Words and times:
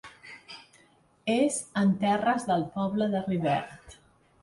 És 1.35 1.61
en 1.83 1.93
terres 2.07 2.51
del 2.51 2.67
poble 2.81 3.13
de 3.15 3.25
Rivert. 3.31 4.01